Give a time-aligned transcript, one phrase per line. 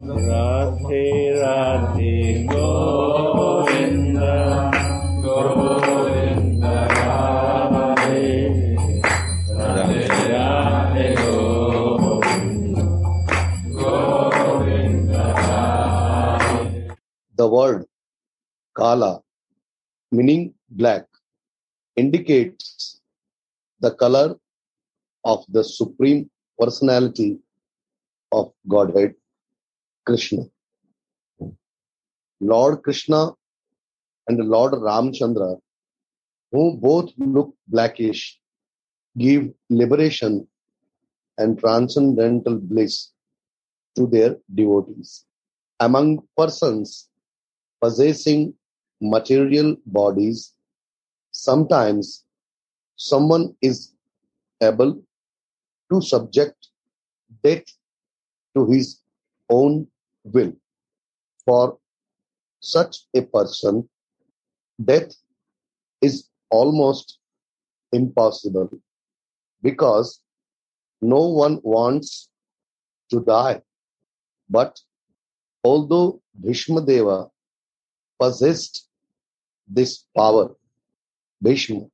[0.00, 2.12] Radhe Radhe
[2.44, 4.18] Govind
[5.24, 8.22] Govind Radhe
[9.58, 12.78] Radhe Radhe Govind
[13.80, 15.14] Govind
[17.38, 17.84] The word
[18.76, 19.22] kala,
[20.12, 21.06] meaning black,
[21.96, 23.00] indicates
[23.80, 24.36] the color
[25.24, 27.38] of the Supreme Personality
[28.32, 29.14] of Godhead,
[30.08, 30.44] Krishna.
[32.40, 33.32] Lord Krishna
[34.26, 35.58] and Lord Ramchandra,
[36.50, 38.40] who both look blackish,
[39.18, 40.48] give liberation
[41.36, 43.10] and transcendental bliss
[43.96, 45.26] to their devotees.
[45.78, 47.10] Among persons
[47.82, 48.54] possessing
[49.02, 50.54] material bodies,
[51.32, 52.24] sometimes
[52.96, 53.92] someone is
[54.62, 55.02] able
[55.92, 56.68] to subject
[57.44, 57.66] death
[58.56, 59.02] to his
[59.50, 59.86] own
[60.32, 60.52] will.
[61.44, 61.78] For
[62.60, 63.88] such a person,
[64.82, 65.12] death
[66.00, 67.18] is almost
[67.92, 68.70] impossible
[69.62, 70.20] because
[71.00, 72.28] no one wants
[73.10, 73.62] to die.
[74.50, 74.80] But
[75.64, 77.28] although Bhishma Deva
[78.20, 78.88] possessed
[79.66, 80.54] this power,
[81.42, 81.86] Bhishma,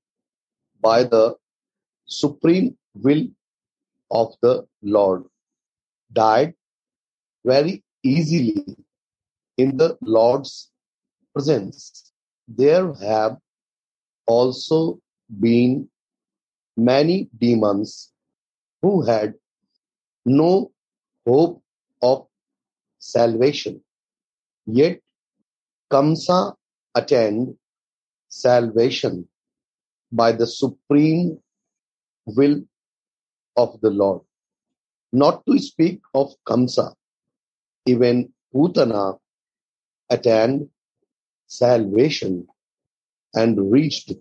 [0.81, 1.35] by the
[2.07, 3.27] supreme will
[4.11, 5.25] of the Lord,
[6.13, 6.55] died
[7.45, 8.77] very easily
[9.57, 10.71] in the Lord's
[11.33, 12.13] presence.
[12.47, 13.39] There have
[14.27, 15.01] also
[15.41, 15.89] been
[16.77, 18.13] many demons
[18.83, 19.35] who had
[20.25, 20.73] no
[21.27, 21.63] hope
[22.03, 22.27] of
[22.99, 23.81] salvation.
[24.67, 25.01] Yet
[25.91, 26.55] Kamsa
[26.95, 27.57] attained
[28.29, 29.29] salvation
[30.11, 31.39] by the supreme
[32.27, 32.63] will
[33.57, 34.23] of the Lord.
[35.13, 36.95] Not to speak of Kamsa,
[37.87, 39.19] even Putana
[40.11, 40.69] attained
[41.47, 42.47] salvation
[43.35, 44.13] and reached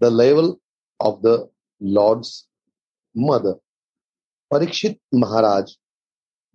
[0.00, 0.60] the level
[1.00, 1.48] of the
[1.80, 2.46] Lord's
[3.14, 3.54] mother.
[4.52, 5.72] Parikshit Maharaj,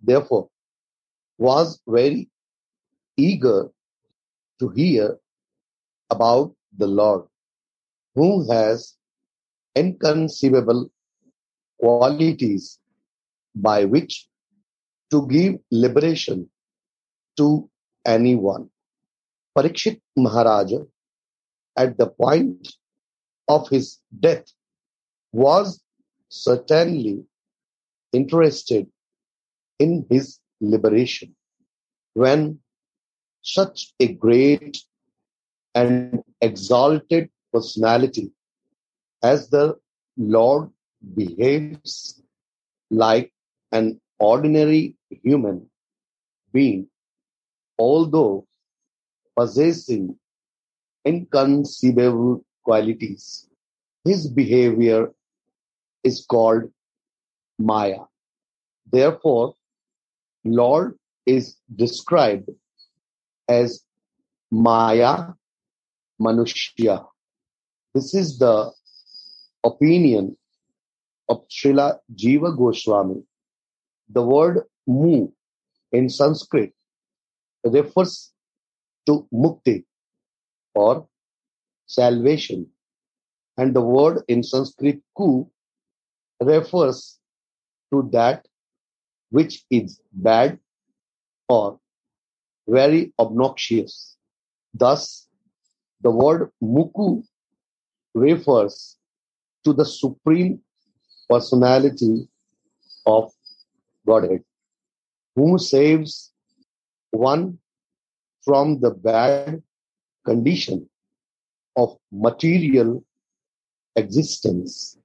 [0.02, 0.48] therefore,
[1.38, 2.28] was very
[3.16, 3.70] eager
[4.58, 5.18] to hear
[6.10, 7.26] about the Lord,
[8.14, 8.96] who has
[9.74, 10.90] inconceivable
[11.78, 12.78] qualities
[13.54, 14.28] by which
[15.10, 16.48] to give liberation
[17.36, 17.68] to
[18.04, 18.70] anyone.
[19.56, 20.72] Parikshit Maharaj,
[21.76, 22.68] at the point
[23.48, 24.44] of his death,
[25.32, 25.82] was
[26.28, 27.24] certainly
[28.12, 28.86] interested
[29.78, 31.34] in his liberation.
[32.14, 32.60] When
[33.42, 34.78] such a great
[35.74, 38.32] and exalted personality
[39.22, 39.76] as the
[40.16, 40.70] Lord
[41.14, 42.22] behaves
[42.90, 43.32] like
[43.72, 44.94] an ordinary
[45.24, 45.68] human
[46.52, 46.86] being,
[47.78, 48.46] although
[49.36, 50.16] possessing
[51.04, 53.48] inconceivable qualities.
[54.04, 55.12] His behavior
[56.04, 56.70] is called
[57.58, 58.00] Maya.
[58.92, 59.54] Therefore,
[60.44, 62.50] Lord is described
[63.48, 63.84] as
[64.50, 65.28] Maya
[66.20, 67.06] Manushya.
[67.94, 68.72] This is the
[69.64, 70.36] opinion
[71.28, 73.22] of Srila Jiva Goswami.
[74.12, 75.28] The word mu
[75.92, 76.72] in Sanskrit
[77.64, 78.32] refers
[79.06, 79.84] to mukti
[80.74, 81.06] or
[81.86, 82.66] salvation,
[83.56, 85.50] and the word in Sanskrit ku
[86.40, 87.18] refers
[87.92, 88.46] to that
[89.30, 90.58] which is bad
[91.48, 91.78] or
[92.68, 94.16] very obnoxious.
[94.74, 95.28] Thus,
[96.00, 97.22] the word muku
[98.14, 98.96] refers
[99.64, 100.60] to the supreme
[101.28, 102.28] personality
[103.06, 103.32] of
[104.06, 104.42] Godhead,
[105.36, 106.32] who saves
[107.10, 107.58] one
[108.42, 109.62] from the bad
[110.24, 110.88] condition
[111.76, 113.04] of material
[113.96, 114.98] existence.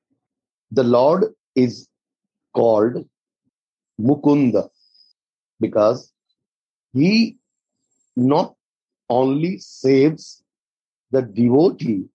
[0.72, 1.26] The Lord
[1.56, 1.88] is
[2.54, 3.08] called
[4.00, 4.70] Mukunda
[5.60, 6.12] because
[6.94, 7.38] he
[8.16, 8.56] not
[9.10, 10.44] only saves
[11.12, 12.06] the devotee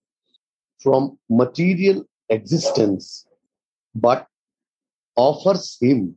[0.81, 3.27] from material existence,
[3.95, 4.27] but
[5.17, 6.17] offers him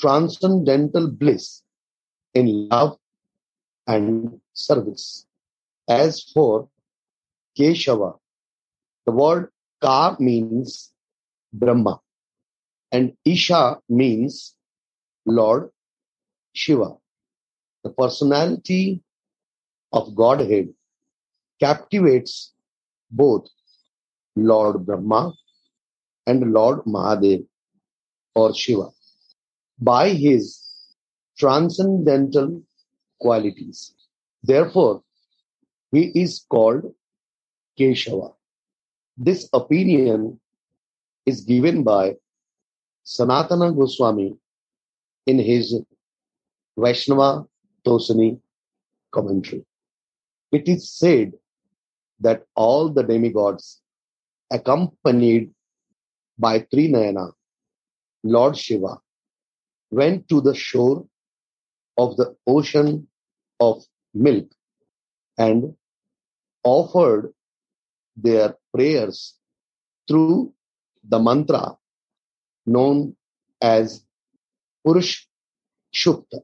[0.00, 1.62] transcendental bliss
[2.34, 2.98] in love
[3.86, 5.26] and service.
[5.88, 6.68] As for
[7.58, 8.18] Keshava,
[9.06, 9.50] the word
[9.80, 10.92] Ka means
[11.52, 12.00] Brahma
[12.92, 14.54] and Isha means
[15.24, 15.70] Lord
[16.52, 16.96] Shiva.
[17.84, 19.02] The personality
[19.92, 20.68] of Godhead
[21.60, 22.52] captivates
[23.10, 23.48] both
[24.36, 25.32] Lord Brahma
[26.26, 27.46] and Lord Mahadev
[28.34, 28.90] or Shiva
[29.80, 30.64] by his
[31.38, 32.62] transcendental
[33.20, 33.94] qualities.
[34.42, 35.02] Therefore,
[35.92, 36.94] he is called
[37.78, 38.34] Keshava.
[39.16, 40.40] This opinion
[41.26, 42.16] is given by
[43.04, 44.36] Sanatana Goswami
[45.26, 45.80] in his
[46.76, 47.46] Vaishnava
[47.84, 48.40] Tosani
[49.12, 49.64] commentary.
[50.52, 51.32] It is said
[52.20, 53.80] that all the demigods
[54.50, 55.50] accompanied
[56.38, 57.32] by Trinayana,
[58.22, 58.98] Lord Shiva,
[59.90, 61.06] went to the shore
[61.96, 63.08] of the ocean
[63.60, 63.82] of
[64.14, 64.46] milk
[65.36, 65.74] and
[66.64, 67.32] offered
[68.16, 69.34] their prayers
[70.06, 70.52] through
[71.08, 71.76] the mantra
[72.66, 73.16] known
[73.62, 74.04] as
[74.86, 75.24] Purush
[75.94, 76.40] Shukta.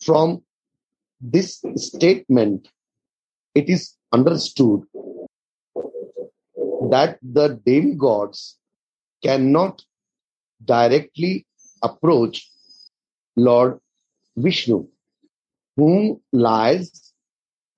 [0.00, 0.42] From
[1.20, 2.68] this statement,
[3.54, 4.82] it is understood
[6.90, 8.56] that the demigods
[9.22, 9.82] cannot
[10.64, 11.46] directly
[11.82, 12.50] approach
[13.36, 13.80] Lord
[14.36, 14.86] Vishnu,
[15.76, 17.12] whom lies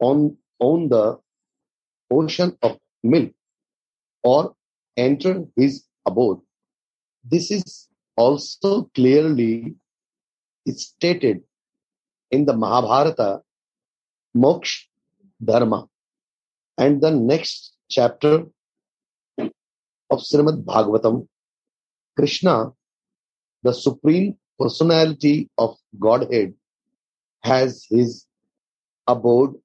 [0.01, 1.19] on, on the
[2.11, 3.33] ocean of milk,
[4.23, 4.55] or
[4.97, 6.41] enter his abode.
[7.25, 9.75] This is also clearly
[10.69, 11.43] stated
[12.31, 13.43] in the Mahabharata
[14.37, 14.87] Moksha
[15.43, 15.89] Dharma
[16.79, 18.47] and the next chapter
[19.39, 21.27] of Srimad Bhagavatam.
[22.17, 22.73] Krishna,
[23.63, 26.55] the Supreme Personality of Godhead,
[27.43, 28.27] has his
[29.09, 29.57] abode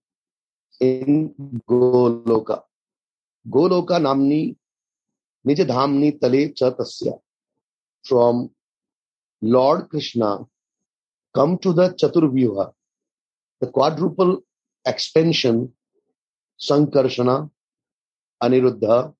[0.80, 1.34] in
[1.70, 2.64] Goloka.
[3.48, 4.56] Goloka Namni
[5.48, 7.20] Nijadhamni Tale Chatasya.
[8.04, 8.50] From
[9.42, 10.40] Lord Krishna
[11.36, 12.74] come to the Chaturvyuha,
[13.62, 14.42] the quadruple
[14.86, 15.74] expansion,
[16.60, 17.52] Sankarshana,
[18.42, 19.14] Aniruddha,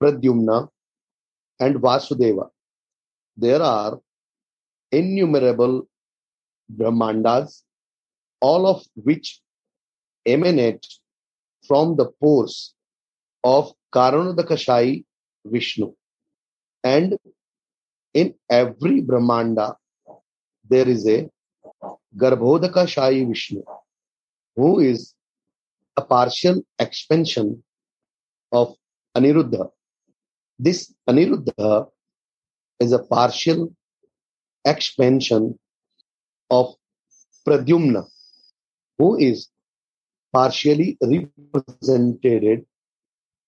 [0.00, 0.70] Pradyumna,
[1.60, 2.48] and Vasudeva.
[3.36, 4.00] There are
[4.92, 5.88] innumerable
[6.70, 7.62] Brahmandas,
[8.40, 9.40] all of which
[10.26, 10.86] emanate
[11.66, 12.74] from the pores
[13.44, 15.04] of Karanodakashayi
[15.44, 15.92] Vishnu.
[16.82, 17.18] And
[18.14, 19.76] in every Brahmanda,
[20.68, 21.28] there is a
[22.16, 23.62] Garbhodakashayi Vishnu,
[24.56, 25.14] who is
[25.96, 27.62] a partial expansion
[28.52, 28.74] of
[29.16, 29.70] Aniruddha.
[30.58, 31.88] This Aniruddha
[32.80, 33.72] is a partial
[34.66, 35.58] expansion
[36.50, 36.74] of
[37.46, 38.06] Pradyumna,
[38.98, 39.48] who is
[40.32, 42.66] partially represented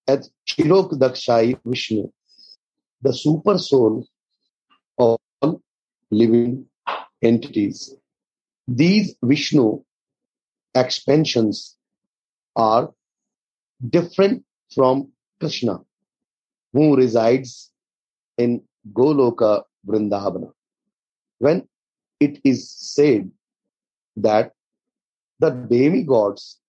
[0.07, 2.11] as Kshirodakashayi Vishnu,
[3.01, 4.07] the super soul
[4.97, 5.61] of all
[6.09, 6.65] living
[7.21, 7.93] entities.
[8.67, 9.83] These Vishnu
[10.73, 11.75] expansions
[12.55, 12.91] are
[13.87, 15.79] different from Krishna,
[16.73, 17.71] who resides
[18.37, 18.63] in
[18.93, 20.51] Goloka Vrindavana.
[21.39, 21.67] When
[22.19, 23.31] it is said
[24.17, 24.53] that
[25.39, 26.59] the demigods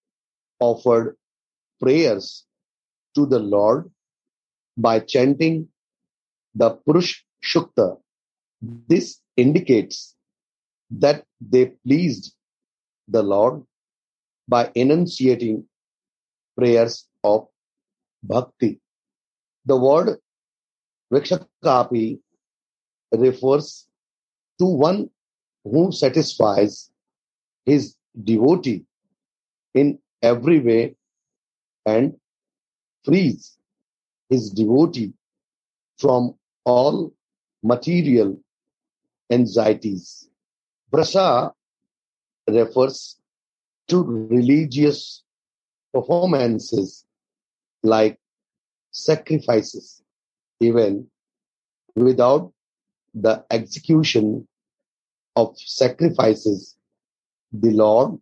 [0.60, 1.16] offered
[1.80, 2.46] prayers
[3.14, 3.90] to the Lord
[4.76, 5.68] by chanting
[6.54, 7.98] the Purush Shukta,
[8.62, 10.14] this indicates
[10.90, 12.34] that they pleased
[13.08, 13.64] the Lord
[14.46, 15.66] by enunciating
[16.56, 17.48] prayers of
[18.22, 18.80] bhakti.
[19.64, 20.18] The word
[21.12, 22.20] Vrishakapi
[23.12, 23.86] refers
[24.60, 25.08] to one
[25.64, 26.90] who satisfies
[27.64, 28.84] his devotee
[29.72, 30.94] in every way
[31.86, 32.14] and
[33.02, 33.56] frees
[34.28, 35.14] his devotee
[35.98, 37.10] from all
[37.62, 38.38] material
[39.30, 40.28] anxieties.
[40.92, 41.52] Brasa
[42.46, 43.16] refers
[43.88, 45.24] to religious
[45.94, 47.06] performances
[47.82, 48.18] like
[48.90, 50.02] sacrifices,
[50.60, 51.06] even
[51.96, 52.52] without
[53.14, 54.46] the execution
[55.40, 56.76] of sacrifices,
[57.52, 58.18] the Lord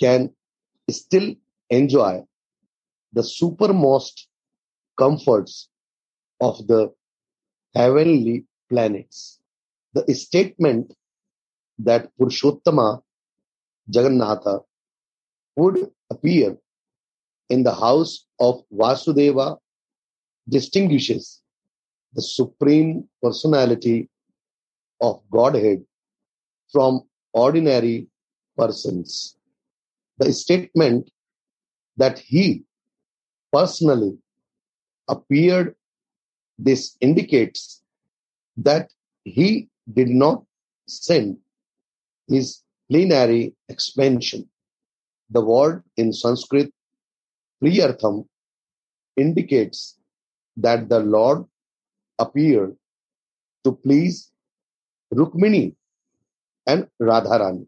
[0.00, 0.30] can
[0.90, 1.34] still
[1.70, 2.22] enjoy
[3.12, 4.26] the supermost
[4.98, 5.68] comforts
[6.40, 6.92] of the
[7.74, 9.40] heavenly planets.
[9.94, 10.94] The statement
[11.78, 13.02] that Purushottama
[13.90, 14.62] Jagannatha
[15.56, 16.56] would appear
[17.50, 19.58] in the house of Vasudeva
[20.48, 21.42] distinguishes
[22.14, 24.08] the supreme personality
[25.00, 25.84] of Godhead
[26.72, 27.02] from
[27.32, 28.08] ordinary
[28.56, 29.36] persons.
[30.18, 31.10] The statement
[31.96, 32.64] that he
[33.52, 34.16] personally
[35.08, 35.76] appeared,
[36.58, 37.82] this indicates
[38.56, 38.90] that
[39.24, 40.44] he did not
[40.88, 41.38] send
[42.28, 44.48] his plenary expansion.
[45.30, 46.72] The word in Sanskrit,
[47.62, 48.26] Priyartham,
[49.16, 49.98] indicates
[50.56, 51.44] that the Lord
[52.18, 52.76] appeared
[53.64, 54.30] to please
[55.12, 55.74] Rukmini
[56.66, 57.66] and Radharani.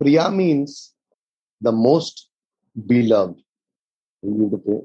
[0.00, 0.94] Priya means
[1.60, 2.28] the most
[2.86, 3.40] beloved.
[4.22, 4.80] You need to pray.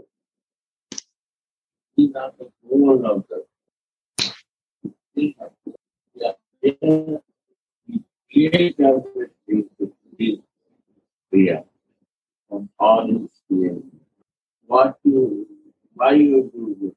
[1.96, 3.46] These are the goal of the
[5.16, 6.32] yeah.
[8.32, 10.42] Create everything to be
[11.30, 11.64] clear
[12.50, 13.84] from all being.
[14.66, 15.48] What you,
[15.94, 16.94] why you do this?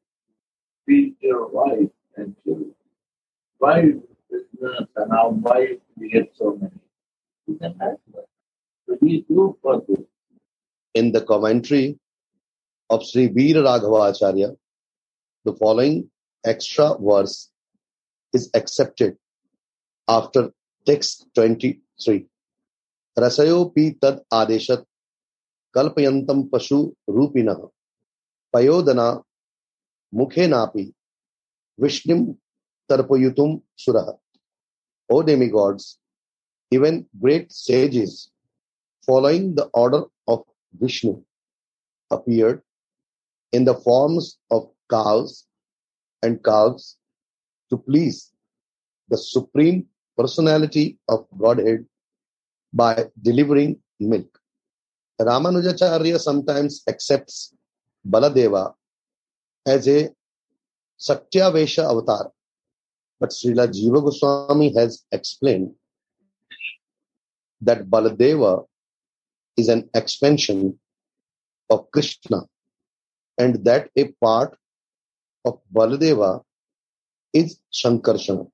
[0.84, 2.74] Treat your wife and children.
[3.58, 6.80] Why you business and why you create so many?
[7.46, 7.98] You can ask.
[8.88, 10.04] So we do for this.
[10.94, 11.98] In the commentary
[12.90, 14.56] of Sri Veer Raghavacharya,
[15.44, 16.10] the following
[16.44, 17.50] extra verse
[18.32, 19.16] is accepted
[20.08, 20.50] after
[20.86, 22.26] text 23.
[23.18, 24.84] रसयोपि तद आदेशत
[25.74, 26.76] कल्पयन्तं पशु
[27.16, 27.60] रूपिणः
[28.52, 29.06] पयोदना
[30.14, 30.84] मुखेनापि
[31.80, 32.20] विष्णुं
[32.88, 34.12] tarpayutum surah.
[35.10, 35.98] O demigods,
[36.70, 38.30] even great sages,
[39.04, 40.42] following the order of
[40.80, 41.22] Vishnu,
[42.10, 42.62] appeared
[43.52, 45.46] in the forms of cows
[46.22, 46.98] and calves
[47.70, 48.32] to please
[49.08, 51.86] the supreme personality of Godhead
[52.72, 54.40] by delivering milk.
[55.20, 57.54] Ramanujacharya sometimes accepts
[58.06, 58.74] Baladeva
[59.64, 60.10] as a
[60.98, 62.30] Shaktyavesha avatar
[63.20, 65.74] but Srila Jiva Goswami has explained
[67.60, 68.66] that Baladeva
[69.56, 70.78] is an expansion
[71.70, 72.42] of Krishna
[73.38, 74.56] and that a part
[75.44, 76.42] of Baladeva
[77.32, 78.50] is Shankarshana.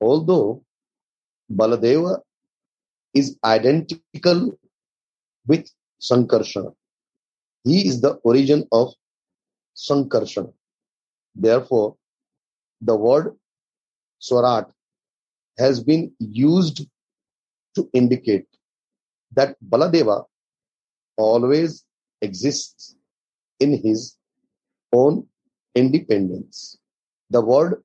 [0.00, 0.64] Although
[1.52, 2.20] Baladeva
[3.14, 4.58] is identical
[5.46, 6.74] with Sankarshana,
[7.64, 8.92] he is the origin of
[9.76, 10.52] Sankarshana.
[11.34, 11.96] Therefore,
[12.80, 13.36] the word
[14.18, 14.70] Swarat
[15.58, 16.86] has been used
[17.74, 18.46] to indicate
[19.32, 20.24] that Baladeva
[21.16, 21.84] always
[22.22, 22.96] exists
[23.60, 24.16] in his
[24.92, 25.26] own
[25.74, 26.78] independence.
[27.30, 27.82] The word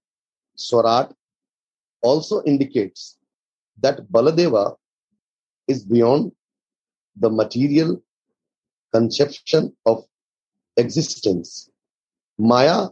[0.56, 1.14] Swarat
[2.02, 3.18] also indicates
[3.82, 4.76] that Baladeva
[5.68, 6.32] is beyond
[7.16, 8.02] the material
[8.94, 10.06] conception of
[10.78, 11.70] existence.
[12.38, 12.90] Maya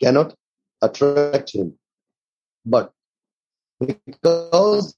[0.00, 0.34] cannot
[0.82, 1.78] attract him,
[2.64, 2.92] but
[3.78, 4.94] because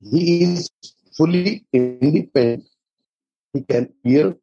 [0.00, 0.70] he is
[1.16, 2.68] fully independent,
[3.52, 4.36] he can appear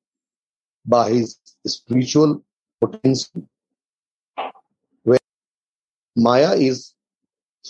[0.85, 2.43] by his spiritual
[2.79, 3.47] potential.
[5.03, 5.19] Where
[6.15, 6.93] Maya is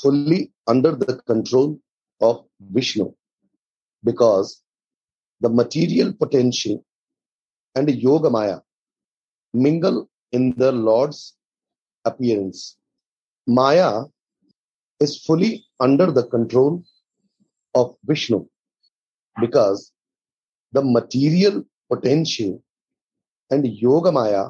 [0.01, 1.79] fully under the control
[2.21, 3.13] of Vishnu
[4.03, 4.61] because
[5.41, 6.83] the material potential
[7.75, 8.59] and Yoga Maya
[9.53, 11.35] mingle in the Lord's
[12.05, 12.77] appearance.
[13.47, 14.03] Maya
[15.01, 16.83] is fully under the control
[17.75, 18.45] of Vishnu
[19.41, 19.91] because
[20.71, 22.63] the material potential
[23.49, 24.45] and Yoga Maya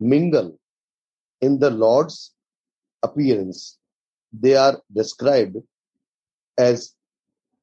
[0.00, 0.58] mingle
[1.40, 2.34] in the Lord's
[3.02, 3.78] appearance.
[4.32, 5.56] They are described
[6.56, 6.94] as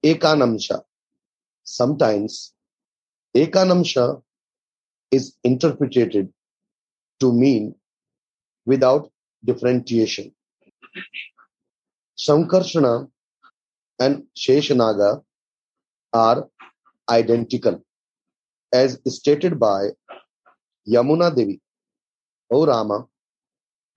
[0.03, 0.81] Ekanamsha.
[1.63, 2.53] Sometimes
[3.35, 4.21] Ekanamsha
[5.11, 6.31] is interpreted
[7.19, 7.75] to mean
[8.65, 9.11] without
[9.43, 10.33] differentiation.
[12.17, 13.09] Sankarshana
[13.99, 15.21] and Sheshanaga
[16.13, 16.47] are
[17.09, 17.83] identical
[18.73, 19.89] as stated by
[20.87, 21.61] Yamuna Devi.
[22.51, 23.07] O Rama,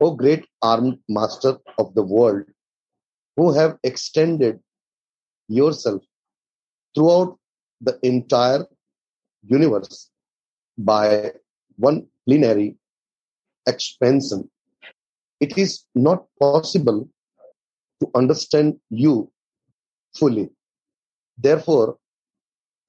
[0.00, 2.44] O great armed master of the world,
[3.36, 4.58] who have extended
[5.48, 6.02] yourself
[6.94, 7.38] throughout
[7.80, 8.66] the entire
[9.44, 10.10] universe
[10.76, 11.32] by
[11.76, 12.76] one plenary
[13.66, 14.50] expansion.
[15.40, 17.08] It is not possible
[18.00, 19.30] to understand you
[20.14, 20.50] fully.
[21.36, 21.98] Therefore,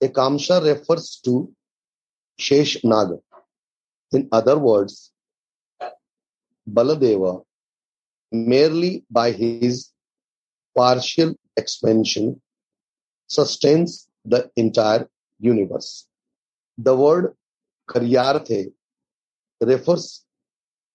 [0.04, 1.54] Ekamsha refers to
[2.40, 3.20] Shesh Naga.
[4.12, 5.12] In other words,
[6.68, 7.44] Baladeva,
[8.32, 9.92] merely by his
[10.76, 12.42] partial expansion,
[13.28, 15.08] sustains the entire
[15.40, 16.08] universe.
[16.78, 17.36] The word
[17.90, 18.72] Karyarthe
[19.62, 20.24] refers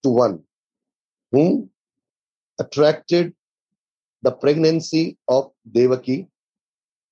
[0.03, 0.43] to one
[1.31, 1.69] whom
[2.59, 3.33] attracted
[4.25, 6.27] the pregnancy of Devaki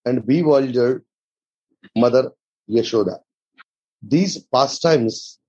[0.06, 1.04] and bewildered
[1.96, 2.32] Mother
[2.68, 3.20] Yashoda.
[4.02, 5.40] These pastimes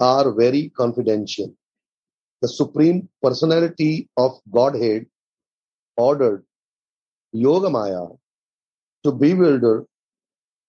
[0.00, 1.54] are very confidential.
[2.40, 5.06] The Supreme Personality of Godhead
[5.96, 6.44] ordered
[7.34, 8.16] Yogamaya
[9.04, 9.84] to bewilder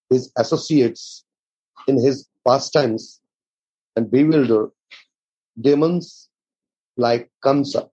[0.09, 1.23] his associates
[1.87, 3.21] in his pastimes
[3.95, 4.69] and bewilder
[5.61, 6.29] demons
[6.97, 7.89] like Kamsa.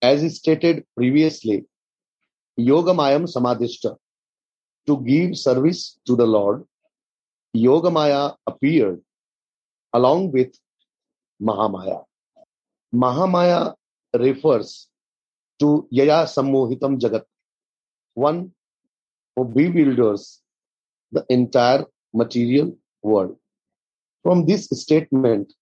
[0.00, 1.66] As stated previously,
[2.58, 3.96] Yogamayam Samadhishta.
[4.86, 6.64] To give service to the Lord,
[7.54, 9.00] Yogamaya appeared
[9.92, 10.56] along with
[11.42, 12.04] Mahamaya.
[12.94, 13.74] Mahamaya
[14.14, 14.88] refers
[15.58, 17.24] to Yaya Sammohitam Jagat,
[18.14, 18.52] one
[19.36, 20.40] who bewilders
[21.12, 23.36] the entire material world.
[24.22, 25.52] From this statement,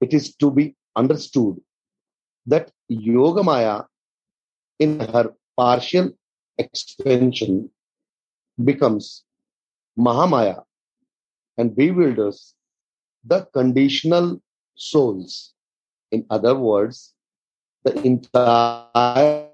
[0.00, 1.60] it is to be understood
[2.48, 3.86] that Yogamaya,
[4.78, 6.10] in her partial
[6.56, 7.70] expansion,
[8.64, 9.24] becomes
[9.98, 10.64] Mahamaya
[11.58, 12.54] and bewilders
[13.24, 14.40] the conditional
[14.74, 15.52] souls.
[16.10, 17.14] In other words,
[17.84, 19.50] the entire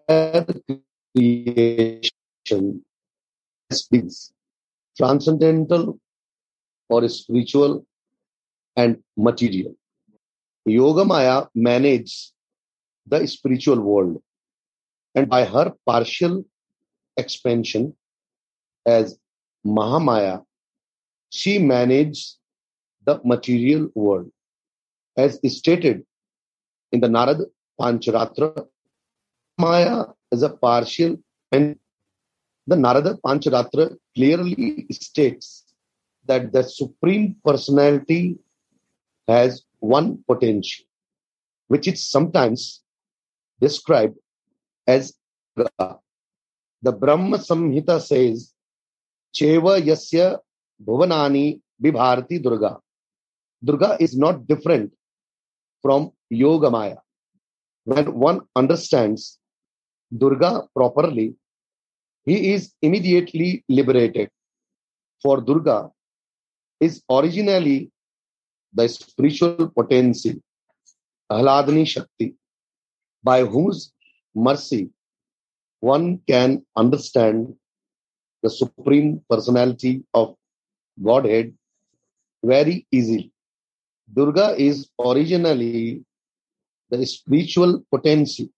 [1.17, 2.85] creation
[3.71, 4.33] is
[4.97, 5.99] transcendental
[6.89, 7.85] or spiritual
[8.77, 9.75] and material.
[10.69, 12.34] Yogamaya manages
[13.07, 14.23] the spiritual world
[15.15, 16.45] and by her partial
[17.17, 17.95] expansion
[18.87, 19.19] as
[19.67, 20.45] Mahamaya,
[21.31, 22.39] she manages
[23.05, 24.31] the material world.
[25.17, 26.05] As stated
[26.93, 27.41] in the Narad
[27.81, 28.67] Pancharatra,
[29.59, 31.17] Maya is a partial
[31.53, 31.79] and
[32.67, 35.65] the Narada Pancharatra clearly states
[36.25, 38.39] that the Supreme Personality
[39.29, 40.87] has one potential,
[41.69, 42.83] which is sometimes
[43.61, 44.17] described
[44.87, 45.15] as.
[45.57, 48.53] The Brahma Samhita says,
[49.35, 50.39] Cheva Yasya
[50.85, 52.79] Bhuvanani Vibharti Durga.
[53.65, 54.93] Durga is not different
[55.81, 56.97] from Yoga Maya.
[57.85, 59.39] When one understands
[60.15, 61.37] Durga properly,
[62.27, 64.29] he is immediately liberated.
[65.23, 65.91] For Durga
[66.81, 67.91] is originally
[68.75, 70.43] the spiritual potency,
[71.33, 72.35] Ahladani Shakti,
[73.29, 73.93] by whose
[74.35, 74.91] mercy
[75.81, 77.55] one can understand
[78.43, 80.37] the supreme personality of
[81.03, 81.55] Godhead
[82.45, 83.33] very easily.
[84.13, 86.05] Durga is originally
[86.91, 88.51] the spiritual potency,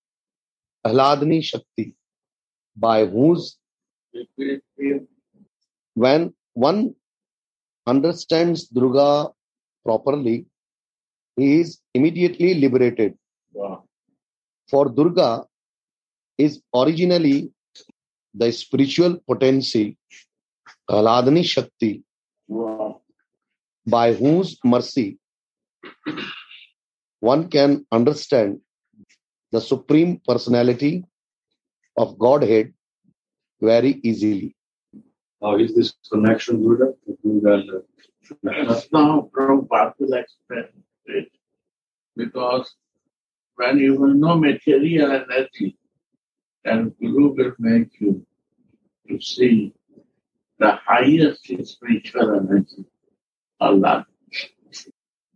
[0.84, 1.94] Ahladani Shakti,
[2.76, 3.58] by whose
[5.94, 6.94] when one
[7.86, 9.30] understands Durga
[9.84, 10.46] properly,
[11.36, 13.16] he is immediately liberated.
[13.52, 13.85] Wow.
[14.68, 15.44] For Durga
[16.38, 17.52] is originally
[18.34, 19.96] the spiritual potency,
[20.90, 22.02] Ahladani Shakti,
[22.48, 23.02] Wow.
[23.86, 25.18] by whose mercy
[27.20, 28.60] one can understand
[29.52, 31.04] the supreme personality
[31.96, 32.72] of Godhead
[33.60, 34.54] very easily.
[35.42, 36.92] How is this connection Buddha?
[37.24, 37.52] Buddha
[38.44, 40.68] and Just now, Prabhupada will explain
[41.06, 41.30] it.
[42.16, 42.74] Because
[43.56, 45.76] when you will know material energy,
[46.64, 48.26] then Guru will make you
[49.08, 49.72] to see
[50.58, 52.84] the highest spiritual energy,
[53.60, 54.06] Allah.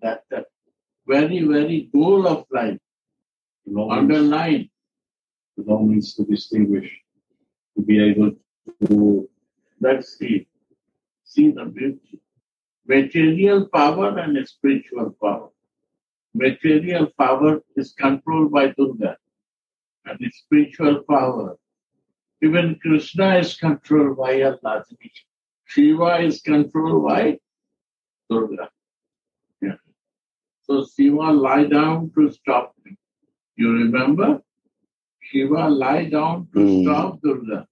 [0.02, 0.44] That the
[1.06, 2.78] very, very goal of life,
[3.64, 4.70] to know, means, underline.
[5.58, 6.90] know means to distinguish,
[7.76, 8.32] to be able
[8.88, 9.28] to
[9.80, 10.46] Let's see.
[11.24, 12.20] See the beauty.
[12.86, 15.48] Material power and spiritual power.
[16.34, 19.16] Material power is controlled by Durga.
[20.06, 21.56] And the spiritual power.
[22.42, 24.84] Even Krishna is controlled by Allah.
[25.66, 27.38] Shiva is controlled by
[28.30, 28.70] Durga.
[29.60, 29.76] Yeah.
[30.62, 32.96] So Shiva lie down to stop him.
[33.56, 34.40] You remember?
[35.20, 36.82] Shiva lie down to Hmm.
[36.82, 37.66] stop Durga.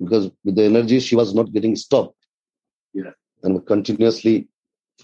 [0.00, 2.16] Because with the energy, she was not getting stopped.
[2.92, 3.12] Yeah.
[3.42, 4.48] And continuously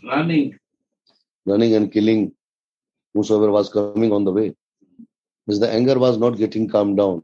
[0.04, 0.56] Running
[1.44, 2.32] running and killing
[3.14, 4.54] whosoever was coming on the way.
[5.46, 7.22] Because the anger was not getting calmed down.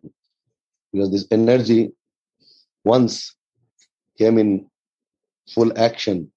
[0.92, 1.92] Because this energy
[2.84, 3.34] once
[4.18, 4.68] came in
[5.48, 6.30] full action.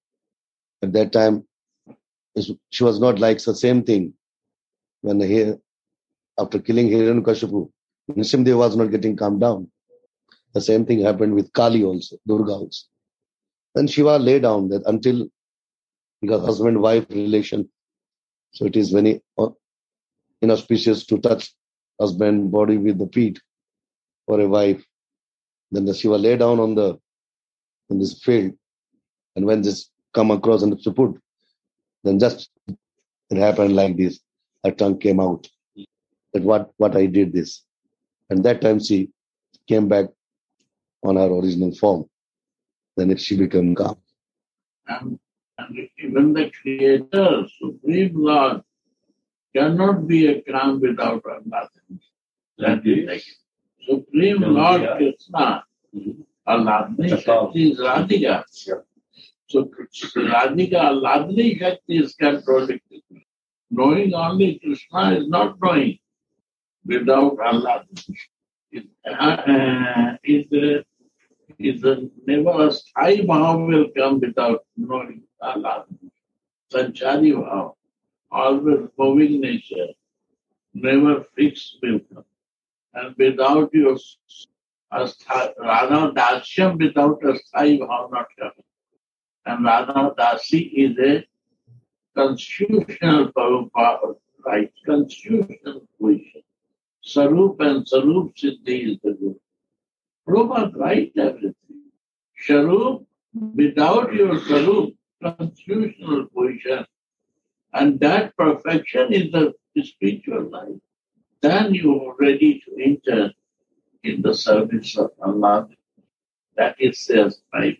[0.82, 1.46] At that time,
[2.70, 4.14] she was not like the same thing.
[5.02, 5.54] When he,
[6.38, 7.70] after killing Hiranyakashipu,
[8.10, 9.70] Nrsimhadev was not getting calmed down.
[10.54, 12.86] The same thing happened with Kali also, Durga also.
[13.74, 15.28] Then Shiva lay down that until
[16.20, 17.68] because husband-wife relation,
[18.52, 19.48] so it is very uh,
[20.42, 21.54] inauspicious to touch
[22.00, 23.40] husband body with the feet
[24.26, 24.84] for a wife.
[25.70, 26.98] Then the Shiva lay down on the
[27.90, 28.52] in this field,
[29.36, 31.20] and when this come across and to put,
[32.04, 32.50] then just
[33.30, 34.20] it happened like this.
[34.64, 35.48] Her tongue came out.
[36.32, 37.62] That what what I did this,
[38.30, 39.10] and that time she
[39.68, 40.06] came back
[41.04, 42.06] on her original form.
[42.96, 43.96] Then it, she became calm.
[44.88, 45.18] and,
[45.68, 48.62] and even the Creator, Supreme Lord,
[49.54, 51.68] cannot be a calm without Allah.
[52.58, 53.24] That is like
[53.88, 54.40] Supreme.
[54.42, 56.26] Lord Krishna, Mhm.
[56.46, 58.44] That's Shakti is Radhika.
[59.48, 63.02] So Radhika, Alladni Shakti is contradicting.
[63.70, 65.98] Knowing only Krishna is not knowing
[66.84, 67.84] without Allah.
[68.72, 70.82] It, uh, is, uh,
[71.58, 77.74] is uh, never a sthayi bhav will come without knowing Sanchari bhav,
[78.30, 79.88] always moving nature,
[80.74, 82.00] never fixed will.
[82.94, 83.96] And without your
[84.92, 88.64] a stha- Radha Dasyam without a sthayi bhav not coming.
[89.46, 91.24] And Radha Dasi is a
[92.14, 96.42] constitutional power, right, constitutional position.
[97.06, 99.36] Sarup and Sarup Siddhi is the good.
[100.28, 101.54] Prabhupada write everything.
[102.46, 103.06] Sharup,
[103.54, 106.86] without your Sarup, constitutional position,
[107.72, 110.80] and that perfection is the spiritual life,
[111.40, 113.32] then you are ready to enter
[114.02, 115.68] in the service of Allah.
[116.56, 117.78] That is the life,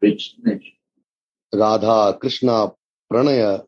[0.00, 0.78] which nature.
[1.52, 2.72] Radha, Krishna,
[3.10, 3.64] Pranaya,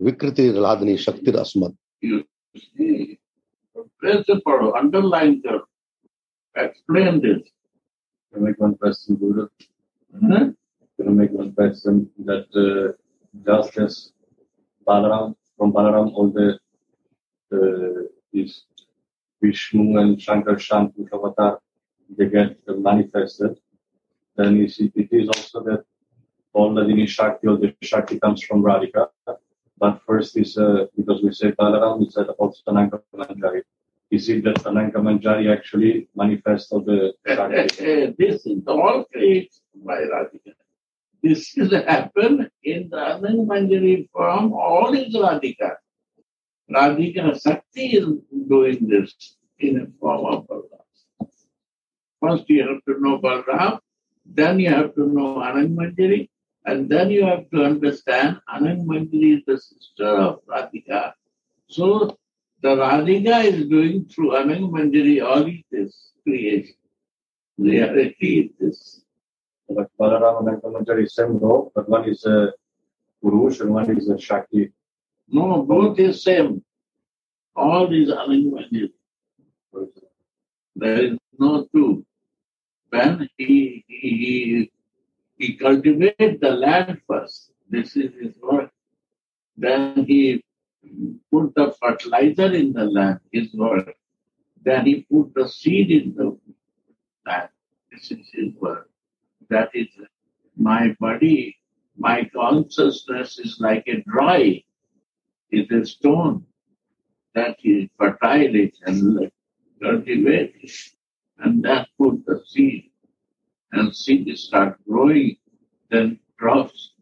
[0.00, 1.74] Vikriti, Radhani, Shakti, Asmat.
[2.00, 3.18] You see,
[3.74, 5.62] the principle underlying the
[6.56, 7.42] explain this.
[8.34, 9.48] I make one question, Buddha.
[10.14, 10.50] Mm-hmm.
[11.00, 12.92] I make one question that uh,
[13.44, 14.12] just as
[14.86, 16.58] Balaram, from Balaram, all the
[17.52, 18.64] uh, is
[19.42, 21.58] Vishnu and Shankar Shantu Avatar,
[22.16, 23.58] they get uh, manifested.
[24.36, 25.84] Then you see, it is also that
[26.52, 29.08] all the Shakti, all the Shakti comes from Radhika.
[29.78, 33.62] But first is, uh, because we say Balaram, is that also Ananga Manjari.
[34.12, 38.14] Is it that Ananga Manjari actually manifests all the Shakti?
[38.16, 40.54] this is all created by Radhika.
[41.24, 45.76] This is happen in the Ananga Manjari form, all is Radhika.
[46.70, 48.06] Radhika Sakti is
[48.46, 51.28] doing this in a form of Balram.
[52.20, 53.78] First you have to know Balram,
[54.26, 56.28] then you have to know Ananga Manjari,
[56.66, 61.14] and then you have to understand Ananga Manjari is the sister of Radhika.
[61.70, 62.18] So
[62.60, 66.76] the Radhika is doing through Ananga Manjari all this creation.
[67.56, 69.03] Reality is this.
[69.68, 72.52] But Balaram and is same role, but one is a
[73.22, 74.72] Purush and one is a Shakti.
[75.28, 76.62] No, both is same.
[77.56, 78.92] All Ananga Manjari.
[80.76, 82.04] There is no two.
[82.90, 84.70] When he, he,
[85.38, 88.70] he cultivates the land first, this is his work.
[89.56, 90.44] Then he
[91.32, 93.94] put the fertilizer in the land, his work.
[94.62, 96.38] Then he put the seed in the
[97.26, 97.48] land.
[97.90, 98.90] This is his work.
[99.50, 99.88] That is
[100.56, 101.56] my body,
[101.96, 104.62] my consciousness is like a dry,
[105.50, 106.46] is a stone
[107.34, 109.30] that is fertile it and
[109.82, 110.72] cultivate it.
[111.38, 112.90] And that put the seed.
[113.72, 115.36] And seed start growing,
[115.90, 116.92] then crops,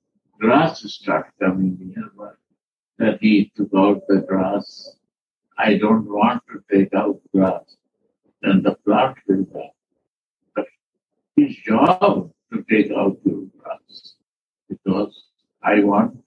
[0.40, 2.32] grass start coming nearby.
[2.98, 4.96] That he took out the grass.
[5.58, 7.76] I don't want to take out grass.
[8.40, 9.72] Then the plant will die.
[11.36, 14.14] His job to take out your grass.
[14.68, 15.24] Because
[15.62, 16.18] I want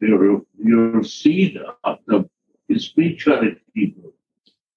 [0.00, 2.28] your, your seed of the
[2.78, 3.96] spirituality.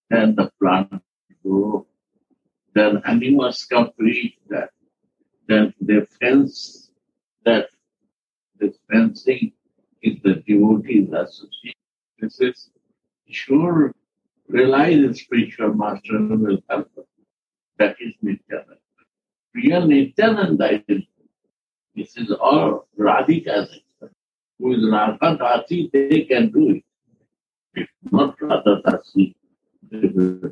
[0.10, 1.02] Then the plant
[1.44, 1.88] grow.
[2.74, 4.70] Then animals complete that.
[5.48, 6.92] Then they fence
[7.44, 7.70] that.
[8.58, 9.52] This fencing
[10.02, 11.74] is the devotees association.
[12.20, 12.70] This is
[13.30, 13.94] sure
[14.48, 17.06] realize the spiritual master will help us.
[17.78, 18.78] That is Nityananda.
[19.56, 21.04] Real Nityananda is
[21.96, 23.80] this is all Radhika's.
[24.60, 26.84] Who is Radha Dasi, they can do it.
[27.74, 29.34] If not Radha Dasi,
[29.90, 30.52] they will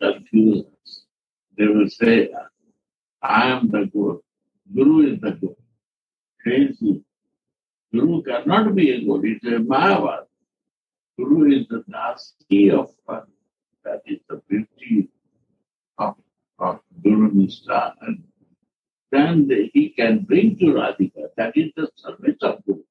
[0.00, 1.04] confuse us.
[1.56, 2.30] They will say,
[3.22, 4.18] I am the Guru.
[4.74, 5.54] Guru is the Guru.
[6.42, 7.02] Crazy.
[7.92, 9.22] Guru cannot be a Guru.
[9.24, 10.24] It's a Mayavad.
[11.16, 13.22] Guru is the Dasi of fun.
[13.84, 15.08] That is the beauty
[16.62, 17.94] of, Guru Nishta.
[18.00, 18.22] And
[19.10, 21.28] then he can bring to Radhika.
[21.36, 22.82] That is the service of Guru.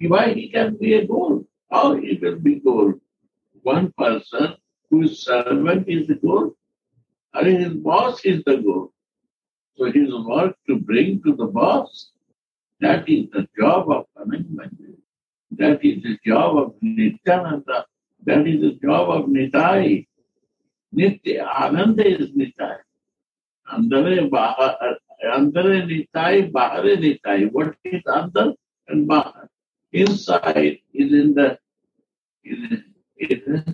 [0.00, 1.44] Why he can be a Guru?
[1.70, 2.98] How he will be Guru?
[3.62, 4.54] One person
[4.90, 6.52] whose servant is the Guru.
[7.34, 8.88] And his boss is the Guru.
[9.76, 12.10] So his work to bring to the boss,
[12.80, 14.72] that is the job of management.
[15.52, 17.86] That is the job of Nityananda.
[18.24, 20.06] That is the job of Nitai.
[20.94, 22.78] Nitya Ananda is Nitai.
[23.72, 24.28] Andare
[25.24, 27.50] Andare Nitai, Bahare Nitai.
[27.50, 28.54] What is Andar
[28.88, 29.48] and Bahar?
[29.92, 31.58] Inside is in the
[32.44, 32.80] is,
[33.18, 33.64] is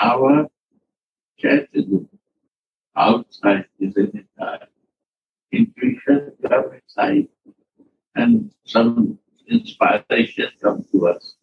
[0.00, 0.46] our
[1.38, 2.06] Chaitanya.
[2.96, 4.68] outside is in anytime.
[5.52, 7.28] Intuition comes inside
[8.14, 11.36] and some inspiration comes to us.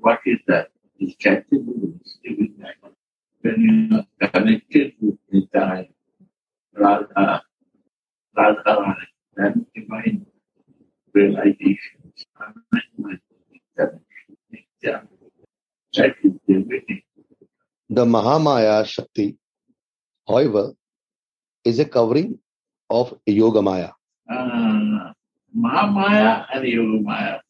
[0.00, 0.70] What is that?
[0.98, 1.16] It's.
[3.42, 5.88] When you are connected with time,
[6.78, 7.42] Radha,
[8.36, 10.26] Radha Rani, then divine
[11.14, 13.20] realization, enlightenment,
[13.76, 15.08] connection,
[15.94, 17.04] that is divinity.
[17.90, 19.36] The Mahamaya Shakti,
[20.26, 20.72] however,
[21.64, 22.38] is a covering
[22.90, 23.92] of Yogamaya.
[24.30, 25.12] Uh,
[25.56, 27.40] Mahamaya and Yogamaya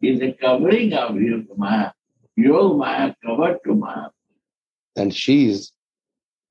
[0.00, 1.92] is a covering of Yogamaya.
[2.38, 4.08] Yogamaya covered to Maya.
[4.96, 5.72] and she is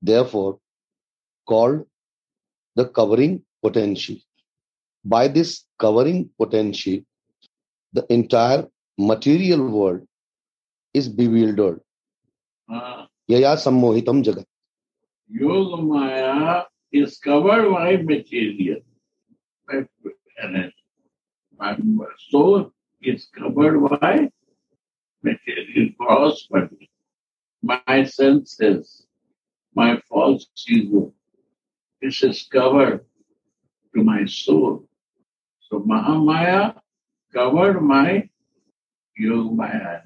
[0.00, 0.58] therefore
[1.46, 1.84] called
[2.74, 4.24] the covering potency.
[5.04, 7.04] By this covering potency,
[7.92, 8.66] the entire
[8.98, 10.06] material world
[10.94, 11.80] is bewildered.
[12.72, 14.44] Uh, Yaya sammohitam jagat.
[15.30, 18.80] Yogamaya is covered by material.
[19.66, 19.86] By
[20.42, 20.74] energy.
[21.58, 21.76] My
[22.30, 24.30] soul is covered by
[25.22, 26.90] material body.
[27.62, 29.06] My senses,
[29.74, 31.14] my false ego.
[32.02, 33.04] This is covered
[33.94, 34.84] to my soul.
[35.70, 36.74] So Mahamaya
[37.32, 38.28] covered my
[39.20, 40.02] Yogamaya.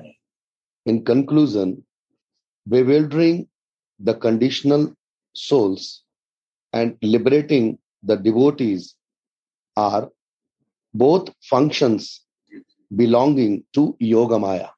[0.84, 1.82] In conclusion,
[2.68, 3.48] bewildering
[3.98, 4.92] the conditional
[5.34, 6.02] souls
[6.74, 8.94] and liberating the devotees
[9.76, 10.10] are
[10.92, 12.22] both functions
[12.94, 14.68] belonging to Yogamaya.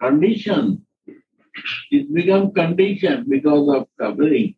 [0.00, 0.86] condition.
[1.90, 4.54] It become condition because of covering.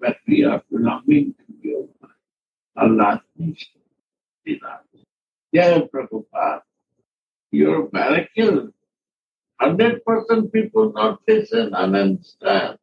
[0.00, 1.88] But we are belonging to you.
[2.76, 3.22] Allah
[5.54, 6.62] Jai Prabhupada.
[7.50, 8.70] Your miracle.
[9.60, 12.78] Hundred percent people not listen and understand.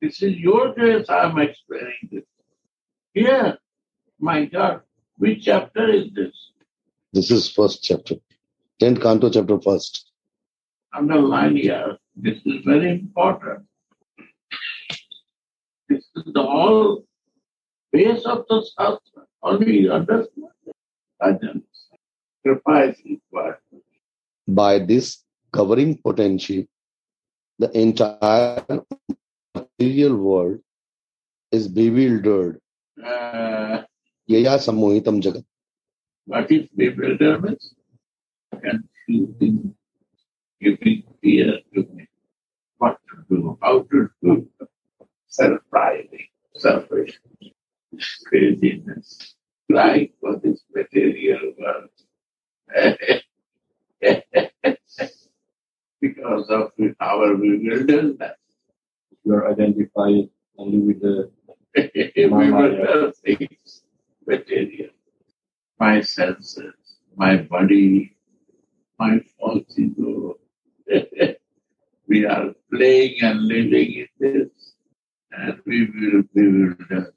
[0.00, 2.24] This is your grace I am explaining this.
[3.12, 3.58] Here,
[4.18, 4.80] my God,
[5.18, 6.34] which chapter is this?
[7.12, 8.16] This is first chapter.
[8.80, 10.10] 10th canto chapter first.
[10.94, 11.98] underline here.
[12.16, 13.66] This is very important.
[15.94, 17.04] This is the all
[17.92, 19.22] base of the Shastra.
[19.44, 20.50] Only you understand.
[21.22, 21.62] Bhajan.
[22.42, 23.58] Kripa is required.
[24.48, 26.66] By this covering potency,
[27.60, 28.64] the entire
[29.54, 30.58] material world
[31.52, 32.58] is bewildered.
[32.98, 33.82] Uh,
[34.26, 35.44] Yaya sammohitam jagat.
[36.26, 37.62] what is bewilderment?
[38.50, 39.76] Confusing,
[40.60, 42.08] giving fear to me.
[42.78, 44.48] What to do, how to do,
[45.34, 47.20] surprising, selfish,
[48.26, 49.34] craziness,
[49.70, 51.90] crying for this material world.
[56.00, 58.20] because of our bewilderment.
[59.24, 61.30] You are identified only with the
[62.14, 63.82] bewildered things,
[64.26, 64.90] material.
[65.80, 66.74] My senses,
[67.16, 68.16] my body,
[68.98, 70.36] my false ego.
[72.06, 74.73] we are playing and living in this,
[75.38, 77.10] and we will bewilder uh,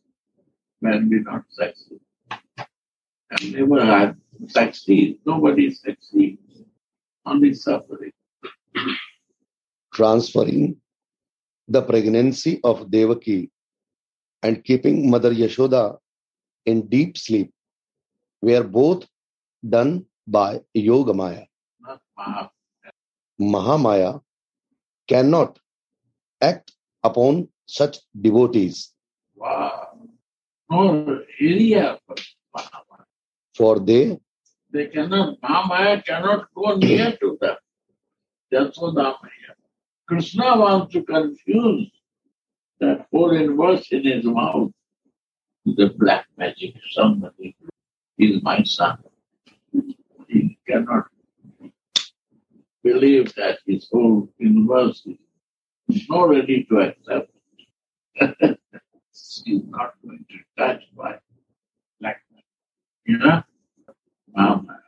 [0.80, 2.00] when we not succeed.
[3.32, 5.20] And never had succeed.
[5.26, 6.42] Nobody succeeds.
[7.26, 8.14] Only suffering.
[9.98, 10.78] transferring
[11.68, 13.50] the pregnancy of Devaki
[14.44, 15.98] and keeping Mother Yashoda
[16.66, 17.52] in deep sleep
[18.42, 19.08] were both
[19.68, 21.46] done by Yogamaya.
[23.42, 24.22] Mahamaya
[25.08, 25.60] cannot
[26.42, 26.72] act
[27.04, 28.94] upon such devotees,
[29.36, 30.00] Wow.
[31.40, 32.16] Area for
[32.56, 33.06] Maha.
[33.56, 34.18] for they
[34.72, 37.56] They cannot, Mahamaya cannot go near to them.
[38.52, 39.54] Yasodamaya.
[40.08, 41.92] Krishna wants to confuse
[42.80, 44.72] that foreign verse in his mouth.
[45.66, 47.56] The black magic, somebody
[48.18, 48.98] is my son.
[50.28, 51.06] He cannot
[52.84, 55.06] believe that his whole universe
[55.90, 57.32] is not ready to accept.
[59.46, 61.12] He's not going to touch by
[62.00, 62.46] black magic.
[63.06, 63.44] You know?
[64.38, 64.84] Mahamaya.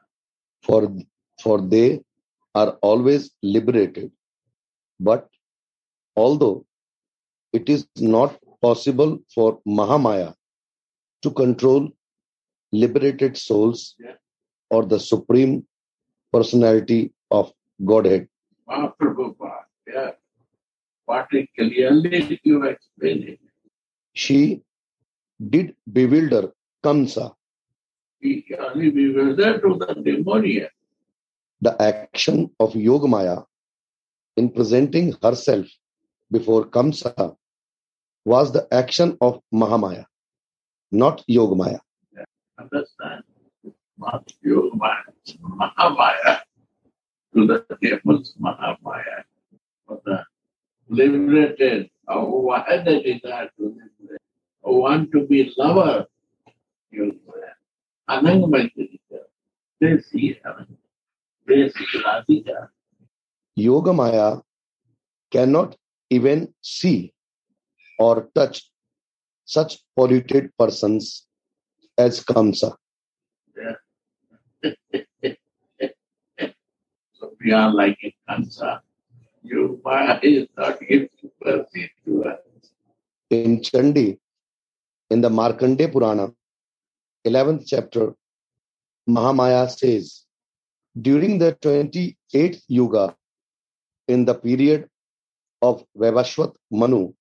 [0.65, 0.81] for
[1.43, 2.01] for they
[2.61, 4.11] are always liberated
[4.99, 5.27] but
[6.23, 6.65] although
[7.53, 9.47] it is not possible for
[9.79, 10.29] mahamaya
[11.23, 11.83] to control
[12.83, 14.17] liberated souls Yeah.
[14.69, 15.53] or the supreme
[16.35, 17.01] personality
[17.39, 17.51] of
[17.91, 18.27] godhead
[18.69, 19.61] Mahaprabhupada,
[19.95, 20.11] yeah.
[21.31, 23.39] It clearly you explain it.
[24.13, 24.39] she
[25.53, 25.67] did
[25.97, 26.43] bewilder
[26.85, 27.25] kamsa
[28.21, 28.31] He
[28.67, 30.71] only bewildered to the demoniac.
[31.61, 33.37] the action of yogamaya
[34.37, 35.67] in presenting herself
[36.31, 37.35] before kamsa
[38.25, 40.05] was the action of Mahamaya,
[40.91, 41.79] not Yogamaya.
[42.59, 43.23] Understand?
[43.97, 46.39] Not Yoga Maya, it's Mahamaya.
[47.33, 49.23] To the tables, Mahamaya.
[50.89, 54.21] Liberated, or why they desire to liberate,
[54.61, 56.05] or want to be lover,
[56.91, 57.53] Yoga Maya.
[58.09, 58.69] Anangamaya
[59.79, 60.39] They see.
[61.47, 62.69] They see Radhika.
[63.57, 64.41] Yogamaya
[65.31, 65.75] cannot
[66.09, 67.13] even see
[67.99, 68.71] or touch
[69.45, 71.27] such polluted persons
[71.97, 72.75] as Kamsa.
[73.57, 73.75] Yeah.
[77.19, 78.79] So we are like a cancer.
[79.43, 81.09] You Maya is not giving
[81.43, 82.39] mercy to us.
[83.29, 84.17] In Chandi,
[85.09, 86.33] in the Markandeya Purana,
[87.25, 88.13] 11th chapter,
[89.07, 90.25] Mahamaya says,
[90.99, 93.15] during the 28th Yuga,
[94.07, 94.89] in the period
[95.61, 97.13] of Vavashwat Manu,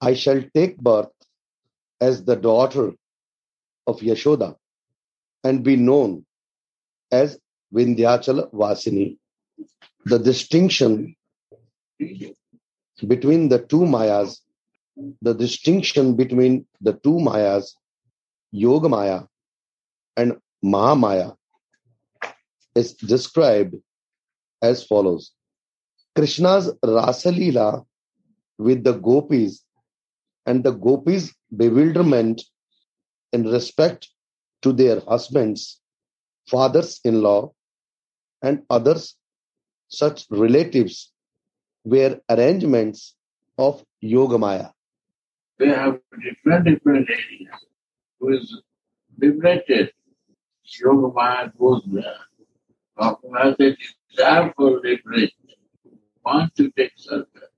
[0.00, 1.10] I shall take birth
[2.00, 2.92] as the daughter
[3.86, 4.56] of Yashoda
[5.42, 6.24] and be known
[7.10, 7.38] as
[7.74, 9.18] Vindhyachala Vasini.
[10.04, 11.15] The distinction
[13.06, 14.42] between the two Mayas,
[15.22, 17.76] the distinction between the two Mayas,
[18.52, 19.22] Yoga Maya
[20.16, 21.36] and Mahamaya,
[22.74, 23.76] is described
[24.62, 25.32] as follows.
[26.14, 27.84] Krishna's Rasalila
[28.58, 29.62] with the gopis
[30.46, 32.42] and the gopis' bewilderment
[33.32, 34.08] in respect
[34.62, 35.80] to their husbands,
[36.48, 37.52] fathers in law,
[38.42, 39.16] and others,
[39.88, 41.12] such relatives,
[41.86, 43.14] were arrangements
[43.56, 44.72] of Yogamaya.
[45.58, 47.60] They have different different areas.
[48.20, 48.60] Who is
[49.18, 49.92] liberated?
[50.80, 52.18] Yoga Maya goes there.
[52.98, 53.76] After has a
[54.10, 55.30] desire for liberation,
[56.24, 57.48] want to take surrender.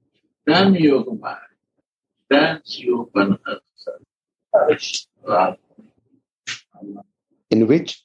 [0.46, 1.36] Then Yoga Maya.
[2.28, 4.02] Then she open herself.
[7.50, 8.04] in which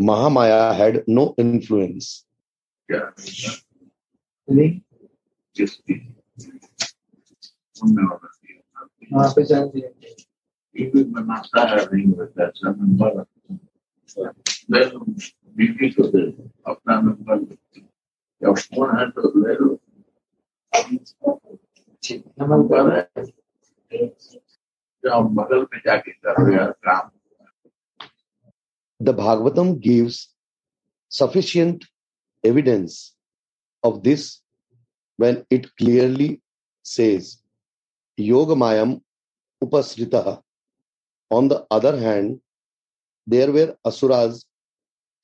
[0.00, 2.24] Mahamaya had no influence.
[2.88, 3.10] Yeah.
[3.18, 3.64] Just
[4.48, 4.82] be.
[9.12, 10.14] वहाँ पे जाएँगे
[10.76, 13.24] Even बनाता है नहीं होता ऐसा number
[14.70, 17.56] ले को दे अपना नंबर
[18.42, 19.80] या फ़ोन है तो ले लो
[22.40, 23.26] नंबर है
[25.04, 27.10] जाओ बगल में जाके करो यार काम
[29.00, 30.34] The Bhagavatam gives
[31.08, 31.84] sufficient
[32.44, 33.14] evidence
[33.84, 34.42] of this
[35.16, 36.40] when it clearly
[36.82, 37.38] says,
[38.18, 39.00] Yogamayam
[39.62, 40.40] upasrita.
[41.30, 42.40] On the other hand,
[43.26, 44.44] there were asuras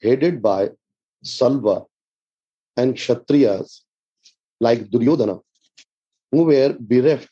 [0.02, 0.70] headed by
[1.22, 1.84] Salva
[2.76, 3.82] and Kshatriyas
[4.60, 5.40] like Duryodhana
[6.32, 7.30] who were bereft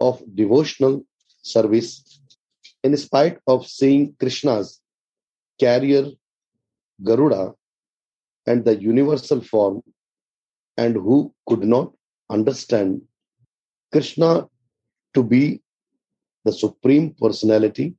[0.00, 1.04] of devotional
[1.42, 2.20] service
[2.84, 4.80] in spite of seeing Krishna's
[5.58, 6.06] carrier
[7.02, 7.54] Garuda
[8.46, 9.82] and the universal form
[10.78, 11.92] and who could not
[12.30, 13.02] understand
[13.92, 14.48] Krishna
[15.14, 15.60] to be
[16.44, 17.94] the supreme personality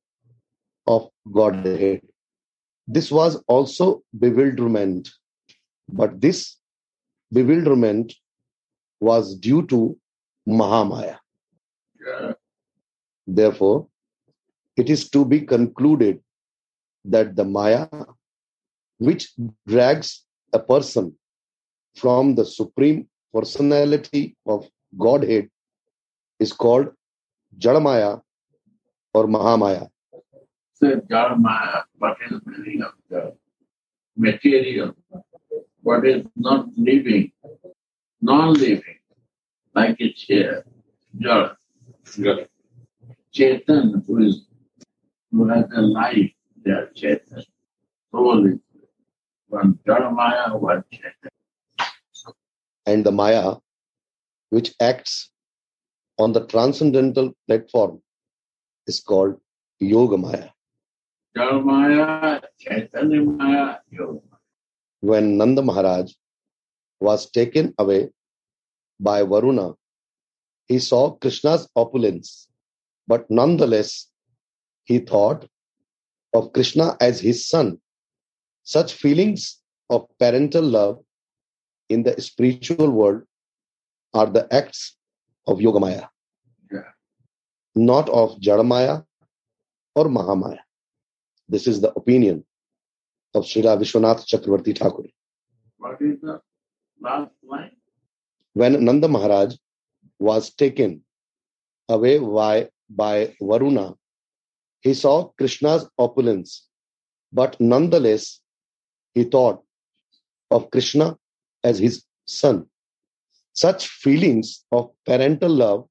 [0.87, 2.01] of Godhead.
[2.87, 5.09] This was also bewilderment,
[5.89, 6.57] but this
[7.31, 8.15] bewilderment
[8.99, 9.97] was due to
[10.47, 11.17] Mahamaya.
[12.03, 12.33] Yeah.
[13.27, 13.87] Therefore,
[14.77, 16.21] it is to be concluded
[17.05, 17.87] that the Maya,
[18.97, 19.33] which
[19.67, 21.18] drags a person
[21.99, 25.49] from the supreme personality of Godhead,
[26.39, 26.87] is called
[27.57, 28.21] Jadamaya
[29.13, 29.89] or Mahamaya.
[30.73, 33.35] So Dharma, what is meaning of the
[34.15, 34.95] material,
[35.81, 37.31] what is not living,
[38.21, 38.99] non-living,
[39.75, 40.63] like a chair,
[41.17, 41.57] Jara.
[42.15, 42.47] Good.
[43.33, 44.45] Chetan, who is
[45.31, 46.31] who has a life,
[46.63, 47.43] they are Chetan.
[48.11, 48.59] Soul is
[49.47, 51.29] one Dharmaya, one Chetan.
[52.89, 53.55] And the Maya,
[54.49, 55.29] which acts
[56.17, 58.01] on the transcendental platform,
[58.87, 59.35] is called
[59.79, 60.49] Yoga Maya.
[61.37, 64.21] Dharmaya, Chaitanya Maya, Yoga.
[65.01, 66.13] When Nanda Maharaj
[66.99, 68.09] was taken away
[68.99, 69.73] by Varuna,
[70.67, 72.47] he saw Krishna's opulence,
[73.07, 74.07] but nonetheless,
[74.83, 75.47] he thought
[76.33, 77.79] of Krishna as his son.
[78.63, 80.99] Such feelings of parental love
[81.89, 83.23] in the spiritual world
[84.13, 84.95] are the acts
[85.47, 86.07] of Yogamaya,
[86.71, 86.89] Yeah.
[87.75, 89.05] not of Jadamaya
[89.95, 90.59] or Mahamaya.
[91.47, 92.45] This is the opinion
[93.33, 95.05] of Srila Vishwanath Chakravarti Thakur.
[95.77, 96.41] What is the
[97.01, 97.75] last line?
[98.53, 99.55] When Nanda Maharaj
[100.19, 101.03] was taken
[101.87, 103.95] away by, by Varuna,
[104.81, 106.67] he saw Krishna's opulence,
[107.31, 108.41] but nonetheless,
[109.13, 109.63] he thought
[110.51, 111.17] of Krishna
[111.63, 112.65] as his son.
[113.53, 115.87] Such feelings of parental love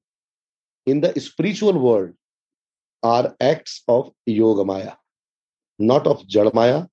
[0.85, 2.13] in the spiritual world
[3.03, 4.95] are acts of Yogamaya,
[5.77, 6.87] not of Jadmaya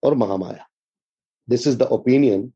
[0.00, 0.62] or Mahamaya.
[1.46, 2.52] This is the opinion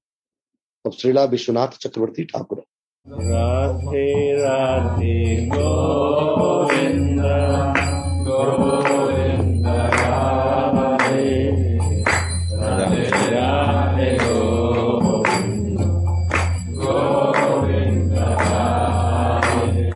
[0.85, 2.63] of Srila Vishwanath Chakravarti Thakur.
[3.07, 7.66] Radhe Radhe Govinda